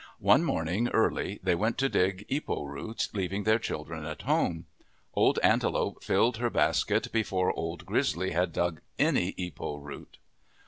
[0.17, 4.65] One morning early they went to dig ipo roots, leaving their children at home.
[5.13, 10.17] Old Antelope filled her basket before Old Grizzly had dug any ipo root.